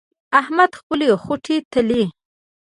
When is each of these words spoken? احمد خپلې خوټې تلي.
احمد 0.39 0.71
خپلې 0.79 1.07
خوټې 1.23 1.57
تلي. 1.71 2.03